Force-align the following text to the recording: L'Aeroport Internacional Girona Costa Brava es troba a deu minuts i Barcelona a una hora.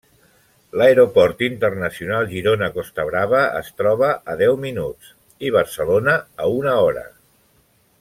L'Aeroport 0.81 1.43
Internacional 1.47 2.25
Girona 2.31 2.71
Costa 2.79 3.07
Brava 3.11 3.43
es 3.61 3.71
troba 3.83 4.09
a 4.35 4.39
deu 4.43 4.61
minuts 4.67 5.15
i 5.47 5.53
Barcelona 5.61 6.21
a 6.49 6.53
una 6.61 6.79
hora. 6.87 7.09